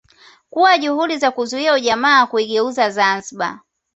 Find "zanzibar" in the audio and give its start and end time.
2.89-3.59